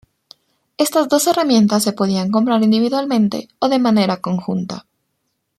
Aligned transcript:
Estas 0.79 1.07
dos 1.09 1.27
herramientas 1.27 1.83
se 1.83 1.93
podían 1.93 2.31
comprar 2.31 2.63
individualmente 2.63 3.49
o 3.59 3.69
de 3.69 3.77
manera 3.77 4.17
conjunta. 4.19 4.87